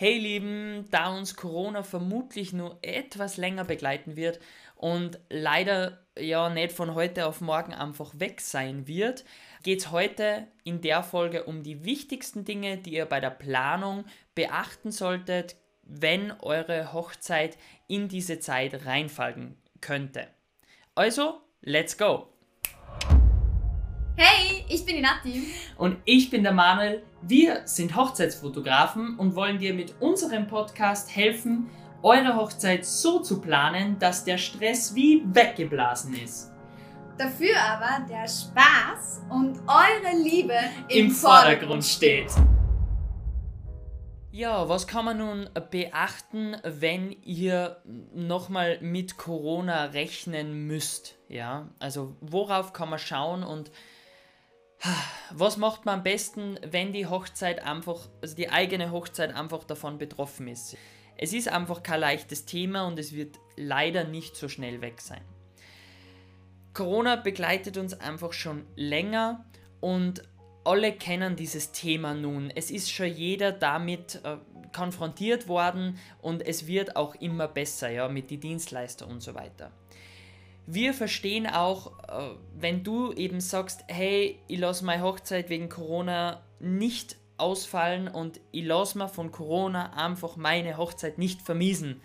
[0.00, 4.40] Hey Lieben, da uns Corona vermutlich nur etwas länger begleiten wird
[4.74, 9.26] und leider ja nicht von heute auf morgen einfach weg sein wird,
[9.62, 14.06] geht es heute in der Folge um die wichtigsten Dinge, die ihr bei der Planung
[14.34, 20.28] beachten solltet, wenn eure Hochzeit in diese Zeit reinfallen könnte.
[20.94, 22.32] Also, let's go!
[24.72, 25.52] Ich bin die Nati.
[25.76, 27.02] Und ich bin der Manuel.
[27.22, 31.68] Wir sind Hochzeitsfotografen und wollen dir mit unserem Podcast helfen,
[32.02, 36.52] eure Hochzeit so zu planen, dass der Stress wie weggeblasen ist.
[37.18, 40.54] Dafür aber der Spaß und eure Liebe
[40.88, 42.30] im, im Vordergrund steht.
[44.30, 47.78] Ja, was kann man nun beachten, wenn ihr
[48.14, 51.16] nochmal mit Corona rechnen müsst?
[51.28, 53.72] Ja, also worauf kann man schauen und
[55.30, 59.98] was macht man am besten, wenn die Hochzeit einfach, also die eigene Hochzeit einfach davon
[59.98, 60.76] betroffen ist?
[61.16, 65.20] Es ist einfach kein leichtes Thema und es wird leider nicht so schnell weg sein.
[66.72, 69.44] Corona begleitet uns einfach schon länger
[69.80, 70.22] und
[70.64, 72.50] alle kennen dieses Thema nun.
[72.54, 74.36] Es ist schon jeder damit äh,
[74.72, 79.72] konfrontiert worden und es wird auch immer besser, ja, mit den Dienstleister und so weiter
[80.74, 86.42] wir verstehen auch, äh, wenn du eben sagst, hey, ich lasse meine Hochzeit wegen Corona
[86.58, 92.00] nicht ausfallen und ich lasse mir von Corona einfach meine Hochzeit nicht vermiesen.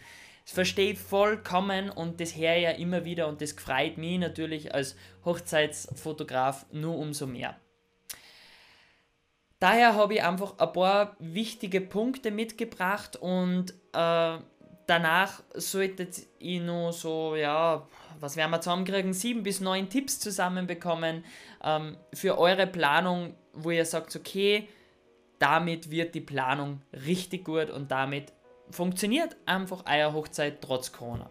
[0.45, 4.73] Das verstehe ich vollkommen und das ich ja immer wieder und das freut mich natürlich
[4.73, 7.59] als Hochzeitsfotograf nur umso mehr.
[9.59, 14.37] Daher habe ich einfach ein paar wichtige Punkte mitgebracht und äh,
[14.87, 17.87] danach solltet ihr nur so, ja,
[18.19, 19.13] was werden wir zusammenkriegen?
[19.13, 21.23] Sieben bis neun Tipps zusammenbekommen
[21.63, 24.67] ähm, für eure Planung, wo ihr sagt, okay,
[25.39, 28.33] damit wird die Planung richtig gut und damit
[28.71, 31.29] funktioniert einfach eure Hochzeit trotz Corona.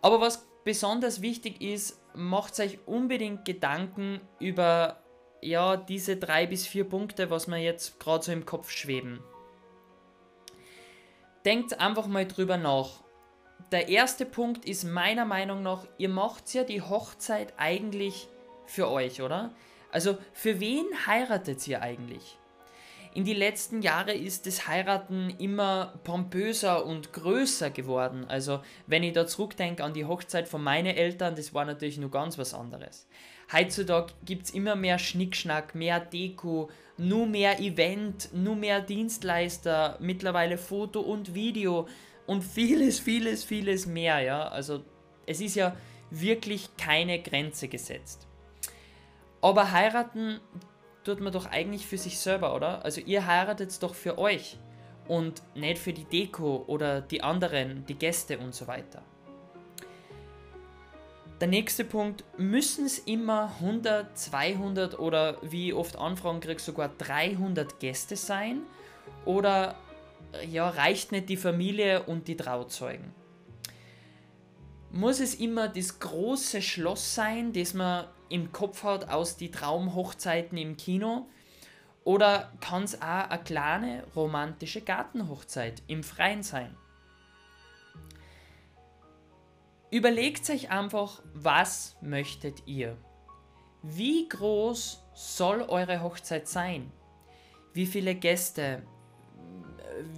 [0.00, 5.02] Aber was besonders wichtig ist, macht euch unbedingt Gedanken über
[5.40, 9.20] ja, diese drei bis vier Punkte, was mir jetzt gerade so im Kopf schweben.
[11.44, 13.01] Denkt einfach mal drüber nach
[13.70, 18.28] der erste Punkt ist meiner Meinung nach, ihr macht ja die Hochzeit eigentlich
[18.66, 19.50] für euch, oder?
[19.90, 22.38] Also für wen heiratet ihr eigentlich?
[23.14, 28.24] In die letzten Jahre ist das Heiraten immer pompöser und größer geworden.
[28.26, 32.10] Also wenn ich da zurückdenke an die Hochzeit von meinen Eltern, das war natürlich nur
[32.10, 33.06] ganz was anderes.
[33.52, 40.56] Heutzutage gibt es immer mehr Schnickschnack, mehr Deko, nur mehr Event, nur mehr Dienstleister, mittlerweile
[40.56, 41.86] Foto und Video
[42.26, 44.48] und vieles, vieles, vieles mehr, ja.
[44.48, 44.84] Also
[45.26, 45.76] es ist ja
[46.10, 48.26] wirklich keine Grenze gesetzt.
[49.40, 50.40] Aber heiraten
[51.04, 52.84] tut man doch eigentlich für sich selber, oder?
[52.84, 54.58] Also ihr heiratet doch für euch
[55.08, 59.02] und nicht für die Deko oder die anderen, die Gäste und so weiter.
[61.40, 67.80] Der nächste Punkt, müssen es immer 100, 200 oder wie oft Anfragen kriege, sogar 300
[67.80, 68.60] Gäste sein?
[69.24, 69.74] Oder
[70.48, 73.14] ja, reicht nicht die Familie und die Trauzeugen.
[74.90, 80.58] Muss es immer das große Schloss sein, das man im Kopf hat aus die Traumhochzeiten
[80.58, 81.28] im Kino?
[82.04, 86.76] Oder kann es auch eine kleine romantische Gartenhochzeit im Freien sein?
[89.90, 92.96] Überlegt euch einfach, was möchtet ihr?
[93.82, 96.90] Wie groß soll eure Hochzeit sein?
[97.74, 98.82] Wie viele Gäste?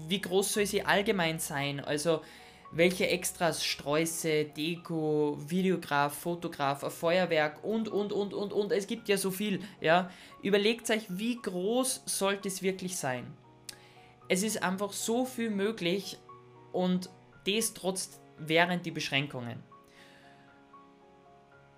[0.09, 1.81] Wie groß soll sie allgemein sein?
[1.81, 2.21] Also
[2.72, 8.72] welche Extras, Sträuße, Deko, Videograf, Fotograf, Feuerwerk und, und, und, und, und.
[8.72, 10.11] Es gibt ja so viel, ja.
[10.43, 13.33] Überlegt euch, wie groß sollte es wirklich sein?
[14.28, 16.19] Es ist einfach so viel möglich
[16.72, 17.11] und
[17.47, 19.62] das trotz während die Beschränkungen.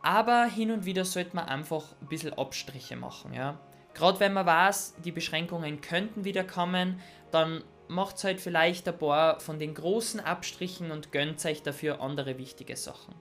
[0.01, 3.61] Aber hin und wieder sollte man einfach ein bisschen Abstriche machen, ja.
[3.93, 7.01] Gerade wenn man weiß, die Beschränkungen könnten wieder kommen,
[7.31, 12.39] dann macht halt vielleicht ein paar von den großen Abstrichen und gönnt euch dafür andere
[12.39, 13.15] wichtige Sachen.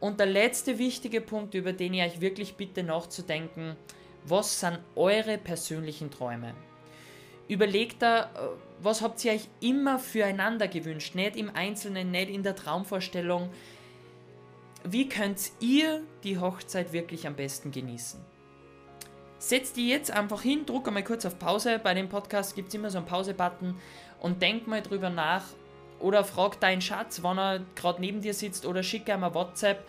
[0.00, 3.76] Und der letzte wichtige Punkt, über den ich euch wirklich bitte nachzudenken,
[4.24, 6.54] was sind eure persönlichen Träume?
[7.48, 8.28] Überlegt da, äh,
[8.80, 13.50] was habt ihr euch immer füreinander gewünscht, nicht im Einzelnen, nicht in der Traumvorstellung.
[14.84, 18.24] Wie könnt ihr die Hochzeit wirklich am besten genießen?
[19.40, 21.80] Setz die jetzt einfach hin, druck einmal kurz auf Pause.
[21.82, 23.74] Bei dem Podcast gibt es immer so einen Pause-Button
[24.20, 25.44] und denk mal drüber nach
[25.98, 29.84] oder frag deinen Schatz, wann er gerade neben dir sitzt oder schick ihm ein WhatsApp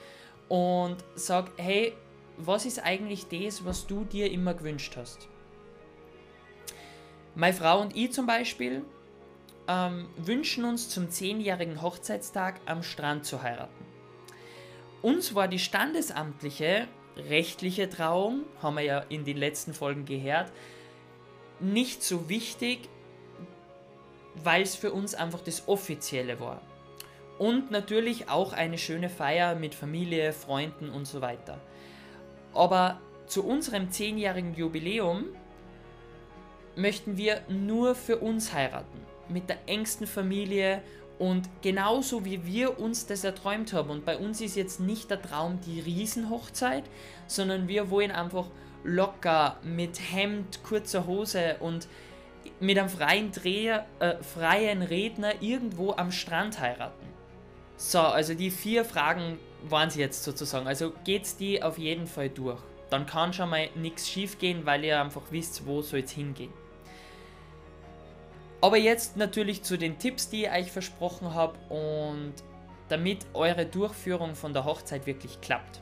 [0.48, 1.94] und sag, hey,
[2.38, 5.28] was ist eigentlich das, was du dir immer gewünscht hast?
[7.36, 8.84] Meine Frau und ich zum Beispiel
[9.68, 13.86] ähm, wünschen uns zum 10-jährigen Hochzeitstag am Strand zu heiraten.
[15.02, 20.52] Uns war die standesamtliche rechtliche Trauung, haben wir ja in den letzten Folgen gehört,
[21.60, 22.90] nicht so wichtig,
[24.36, 26.62] weil es für uns einfach das Offizielle war.
[27.38, 31.60] Und natürlich auch eine schöne Feier mit Familie, Freunden und so weiter.
[32.54, 35.26] Aber zu unserem 10-jährigen Jubiläum
[36.76, 39.00] möchten wir nur für uns heiraten.
[39.30, 40.82] Mit der engsten Familie
[41.22, 43.92] und genauso wie wir uns das erträumt haben.
[43.92, 46.84] Und bei uns ist jetzt nicht der Traum die Riesenhochzeit,
[47.28, 48.48] sondern wir wollen einfach
[48.84, 51.88] locker mit Hemd, kurzer Hose und
[52.60, 57.06] mit einem freien Dreher, äh, freien Redner irgendwo am Strand heiraten.
[57.78, 59.38] So, also die vier Fragen
[59.70, 60.66] waren es jetzt sozusagen.
[60.66, 62.62] Also geht's die auf jeden Fall durch.
[62.90, 66.52] Dann kann schon mal nichts schief gehen, weil ihr einfach wisst, wo soll es hingehen.
[68.62, 72.34] Aber jetzt natürlich zu den Tipps, die ich euch versprochen habe und
[72.90, 75.82] damit eure Durchführung von der Hochzeit wirklich klappt.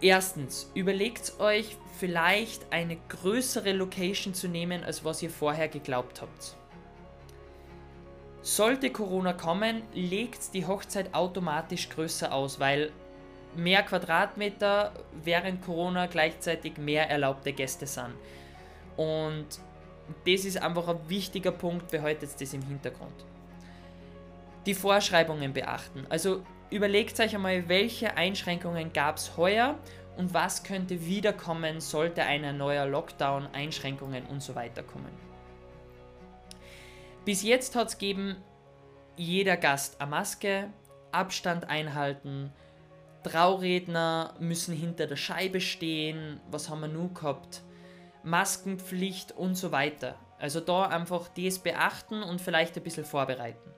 [0.00, 6.56] Erstens, überlegt euch vielleicht eine größere Location zu nehmen, als was ihr vorher geglaubt habt.
[8.42, 12.90] Sollte Corona kommen, legt die Hochzeit automatisch größer aus, weil
[13.54, 18.14] mehr Quadratmeter während Corona gleichzeitig mehr erlaubte Gäste sind.
[18.96, 19.46] Und
[20.26, 23.24] das ist einfach ein wichtiger Punkt, behaltet das im Hintergrund.
[24.66, 26.06] Die Vorschreibungen beachten.
[26.08, 29.78] Also überlegt euch einmal, welche Einschränkungen gab es heuer
[30.16, 35.10] und was könnte wiederkommen, sollte ein neuer Lockdown, Einschränkungen und so weiter kommen.
[37.24, 38.36] Bis jetzt hat es gegeben,
[39.16, 40.70] jeder Gast eine Maske,
[41.12, 42.52] Abstand einhalten,
[43.22, 47.62] Trauredner müssen hinter der Scheibe stehen, was haben wir nun gehabt?
[48.24, 50.18] Maskenpflicht und so weiter.
[50.38, 53.70] Also da einfach das beachten und vielleicht ein bisschen vorbereiten.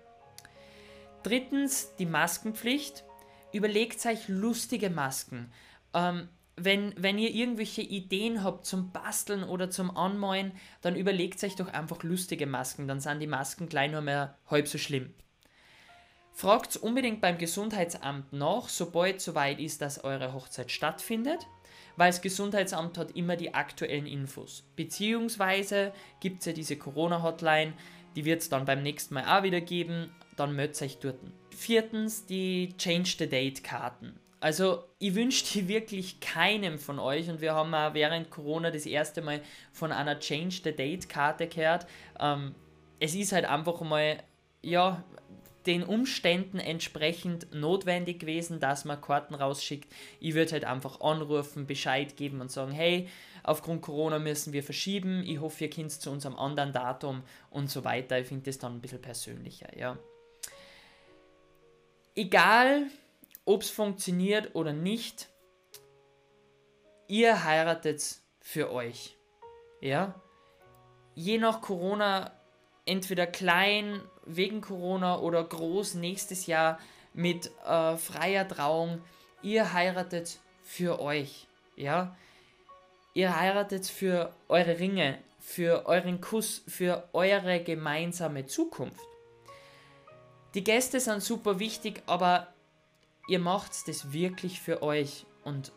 [1.23, 3.05] Drittens, die Maskenpflicht.
[3.53, 5.53] Überlegt euch lustige Masken.
[5.93, 10.53] Ähm, wenn, wenn ihr irgendwelche Ideen habt zum Basteln oder zum Anmalen,
[10.83, 12.89] dann überlegt euch doch einfach lustige Masken.
[12.89, 15.15] Dann sind die Masken gleich nur mehr halb so schlimm.
[16.33, 21.47] Fragt unbedingt beim Gesundheitsamt nach, sobald soweit ist, dass eure Hochzeit stattfindet
[21.97, 24.65] weil das Gesundheitsamt hat immer die aktuellen Infos.
[24.77, 27.73] Beziehungsweise gibt es ja diese Corona-Hotline,
[28.17, 31.17] die wird es dann beim nächsten Mal auch wieder geben, dann meldet euch dort.
[31.51, 34.19] Viertens, die Change the Date-Karten.
[34.41, 38.87] Also ich wünsche die wirklich keinem von euch und wir haben auch während Corona das
[38.87, 39.41] erste Mal
[39.73, 41.87] von einer Change the Date-Karte gehört.
[42.21, 42.55] Ähm,
[43.01, 44.23] es ist halt einfach mal,
[44.63, 45.03] ja,
[45.67, 49.93] den Umständen entsprechend notwendig gewesen, dass man Karten rausschickt.
[50.21, 53.09] Ich würde halt einfach anrufen, Bescheid geben und sagen, hey,
[53.43, 57.85] aufgrund Corona müssen wir verschieben, ich hoffe, ihr könnt zu unserem anderen Datum und so
[57.85, 58.19] weiter.
[58.19, 59.99] Ich finde das dann ein bisschen persönlicher, ja.
[62.15, 62.87] Egal,
[63.45, 65.29] ob es funktioniert oder nicht,
[67.09, 69.17] ihr heiratet für euch,
[69.81, 70.21] ja.
[71.15, 72.33] Je nach Corona
[72.87, 76.79] entweder klein wegen Corona oder groß nächstes Jahr
[77.13, 79.01] mit äh, freier Trauung.
[79.43, 81.47] Ihr heiratet für euch,
[81.77, 82.17] ja.
[83.15, 89.01] Ihr heiratet für eure Ringe, für euren Kuss, für eure gemeinsame Zukunft.
[90.55, 92.49] Die Gäste sind super wichtig, aber
[93.29, 95.73] ihr macht das wirklich für euch und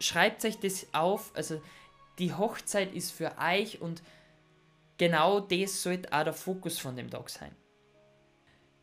[0.00, 1.30] schreibt euch das auf.
[1.34, 1.60] Also
[2.18, 4.02] die Hochzeit ist für euch und
[4.98, 7.54] genau das sollte auch der Fokus von dem Tag sein.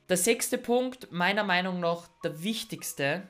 [0.10, 3.28] Der sechste Punkt, meiner Meinung nach der wichtigste,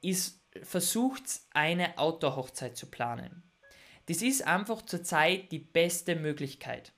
[0.00, 3.42] ist, versucht eine Outdoor-Hochzeit zu planen.
[4.06, 6.92] Das ist einfach zurzeit die beste Möglichkeit.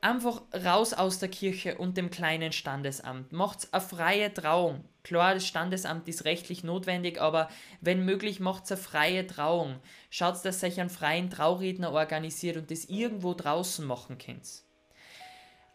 [0.00, 3.32] Einfach raus aus der Kirche und dem kleinen Standesamt.
[3.32, 4.84] Macht's eine freie Trauung.
[5.02, 7.48] Klar, das Standesamt ist rechtlich notwendig, aber
[7.80, 9.80] wenn möglich, macht's eine freie Trauung.
[10.10, 14.62] Schaut, dass euch einen freien Trauredner organisiert und das irgendwo draußen machen könnt.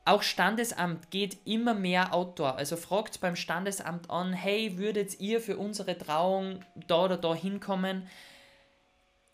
[0.06, 2.56] Auch Standesamt geht immer mehr outdoor.
[2.56, 8.08] Also fragt beim Standesamt an, hey, würdet ihr für unsere Trauung da oder da hinkommen?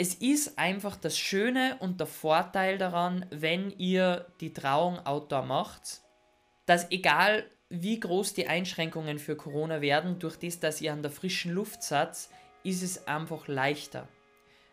[0.01, 5.99] Es ist einfach das Schöne und der Vorteil daran, wenn ihr die Trauung outdoor macht,
[6.65, 11.11] dass egal wie groß die Einschränkungen für Corona werden, durch das, dass ihr an der
[11.11, 12.17] frischen Luft seid,
[12.63, 14.07] ist es einfach leichter.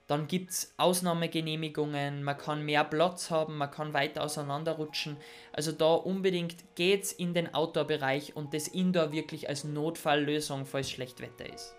[0.07, 5.17] Dann gibt es Ausnahmegenehmigungen, man kann mehr Platz haben, man kann weiter auseinanderrutschen.
[5.53, 11.21] Also da unbedingt geht's in den Outdoor-Bereich und das Indoor wirklich als Notfalllösung, falls schlecht
[11.21, 11.75] Wetter ist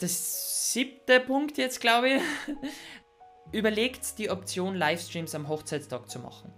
[0.00, 2.22] das siebte Punkt jetzt, glaube ich.
[3.54, 6.52] überlegt die Option, Livestreams am Hochzeitstag zu machen.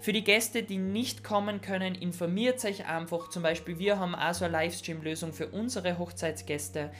[0.00, 3.30] Für die Gäste, die nicht kommen können, informiert euch einfach.
[3.30, 6.90] Zum Beispiel, wir haben auch so eine Livestream-Lösung für unsere Hochzeitsgäste.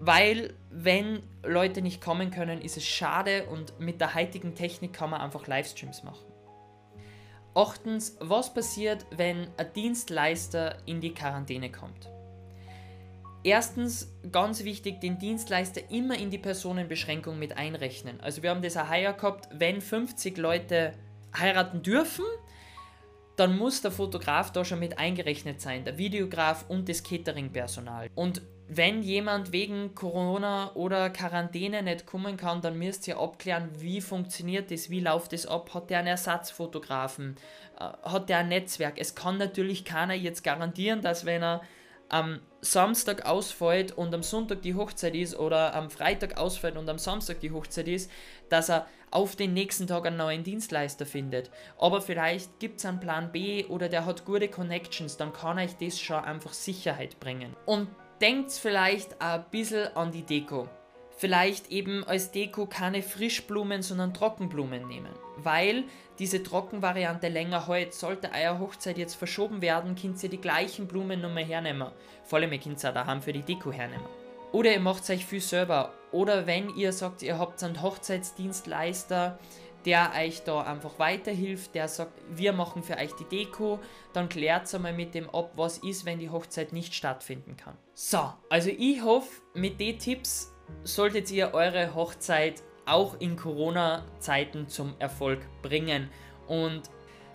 [0.00, 5.10] Weil, wenn Leute nicht kommen können, ist es schade und mit der heutigen Technik kann
[5.10, 6.26] man einfach Livestreams machen.
[7.54, 12.08] Achtens, was passiert, wenn ein Dienstleister in die Quarantäne kommt?
[13.44, 18.20] Erstens, ganz wichtig, den Dienstleister immer in die Personenbeschränkung mit einrechnen.
[18.20, 20.92] Also wir haben das auch heuer gehabt, wenn 50 Leute
[21.36, 22.24] heiraten dürfen,
[23.36, 28.10] dann muss der Fotograf da schon mit eingerechnet sein, der Videograf und das Cateringpersonal.
[28.16, 34.00] Und wenn jemand wegen Corona oder Quarantäne nicht kommen kann, dann müsst ihr abklären, wie
[34.00, 37.36] funktioniert das, wie läuft das ab, hat der einen Ersatzfotografen,
[37.78, 38.98] äh, hat der ein Netzwerk.
[38.98, 41.62] Es kann natürlich keiner jetzt garantieren, dass wenn er
[42.08, 46.98] am Samstag ausfällt und am Sonntag die Hochzeit ist oder am Freitag ausfällt und am
[46.98, 48.10] Samstag die Hochzeit ist,
[48.48, 51.50] dass er auf den nächsten Tag einen neuen Dienstleister findet.
[51.78, 55.76] Aber vielleicht gibt es einen Plan B oder der hat gute Connections, dann kann euch
[55.76, 57.54] das schon einfach Sicherheit bringen.
[57.64, 57.88] Und
[58.20, 60.68] denkt vielleicht ein bisschen an die Deko.
[61.18, 65.10] Vielleicht eben als Deko keine Frischblumen, sondern Trockenblumen nehmen.
[65.36, 65.82] Weil
[66.20, 67.92] diese Trockenvariante länger hält.
[67.92, 71.88] Sollte eure Hochzeit jetzt verschoben werden, könnt ihr die gleichen Blumen nochmal hernehmen.
[72.24, 74.06] Vor allem, ihr könnt auch daheim für die Deko hernehmen.
[74.52, 75.92] Oder ihr macht euch viel selber.
[76.12, 79.40] Oder wenn ihr sagt, ihr habt einen Hochzeitsdienstleister,
[79.84, 83.80] der euch da einfach weiterhilft, der sagt, wir machen für euch die Deko,
[84.12, 87.76] dann klärt einmal mit dem ab, was ist, wenn die Hochzeit nicht stattfinden kann.
[87.94, 90.52] So, also ich hoffe, mit den Tipps
[90.84, 96.08] solltet ihr eure Hochzeit auch in Corona-Zeiten zum Erfolg bringen.
[96.46, 96.82] Und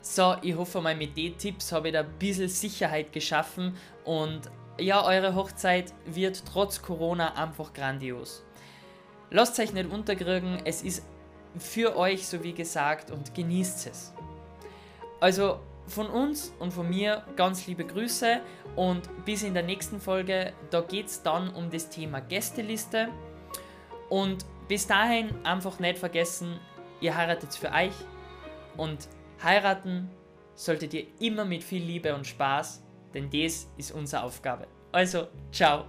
[0.01, 4.41] so, ich hoffe mal, mit den Tipps habe ich da ein bisschen Sicherheit geschaffen und
[4.79, 8.43] ja, eure Hochzeit wird trotz Corona einfach grandios.
[9.29, 11.03] Lasst euch nicht unterkriegen, es ist
[11.57, 14.13] für euch, so wie gesagt, und genießt es.
[15.19, 18.39] Also von uns und von mir ganz liebe Grüße
[18.75, 23.09] und bis in der nächsten Folge, da geht es dann um das Thema Gästeliste.
[24.09, 26.59] Und bis dahin einfach nicht vergessen,
[27.01, 27.93] ihr heiratet für euch
[28.77, 29.07] und
[29.41, 30.09] heiraten
[30.55, 34.67] solltet ihr immer mit viel Liebe und Spaß, denn das ist unsere Aufgabe.
[34.91, 35.85] Also, ciao.